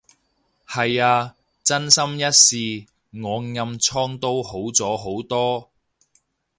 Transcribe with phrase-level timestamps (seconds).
[0.67, 5.69] 係啊，真心一試，我暗瘡都好咗好多